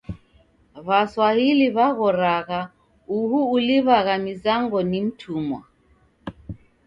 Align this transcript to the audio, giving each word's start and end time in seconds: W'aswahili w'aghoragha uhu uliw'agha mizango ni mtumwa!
W'aswahili 0.87 1.65
w'aghoragha 1.75 2.61
uhu 3.17 3.39
uliw'agha 3.55 4.15
mizango 4.25 4.77
ni 4.89 4.99
mtumwa! 5.05 5.59